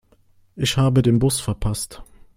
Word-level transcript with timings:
Ich 0.55 0.77
habe 0.77 1.03
den 1.03 1.19
Bus 1.19 1.39
verpasst. 1.39 2.01